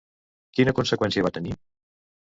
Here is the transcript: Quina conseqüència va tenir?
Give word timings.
Quina 0.59 0.75
conseqüència 0.81 1.27
va 1.29 1.35
tenir? 1.39 1.57